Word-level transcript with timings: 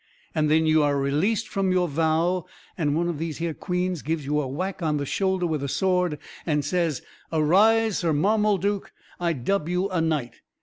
And 0.33 0.49
then 0.49 0.65
you 0.65 0.81
are 0.81 0.97
released 0.97 1.47
from 1.47 1.71
your 1.71 1.87
vow 1.87 2.47
and 2.75 2.95
one 2.95 3.07
of 3.07 3.19
these 3.19 3.37
here 3.37 3.53
queens 3.53 4.01
gives 4.01 4.25
you 4.25 4.39
a 4.41 4.47
whack 4.47 4.81
over 4.81 4.97
the 4.97 5.05
shoulder 5.05 5.45
with 5.45 5.61
a 5.61 5.67
sword 5.67 6.17
and 6.43 6.65
says: 6.65 7.03
"Arise, 7.31 7.99
Sir 7.99 8.11
Marmeluke, 8.11 8.91
I 9.19 9.33
dub 9.33 9.69
you 9.69 9.89
a 9.89 10.01
night." 10.01 10.41